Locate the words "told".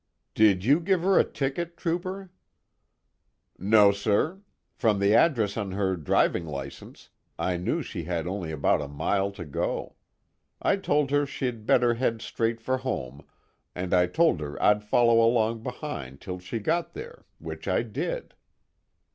10.77-11.11, 14.07-14.39